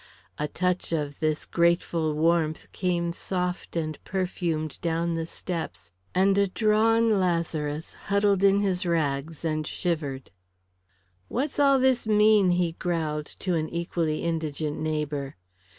[0.39, 6.47] A touch of this grateful warmth came soft and perfumed down the steps, and a
[6.47, 10.31] drawn Lazarus huddled in his rags and shivered.
[11.27, 15.35] "What's all this mean?" he growled to an equally indigent neighbour.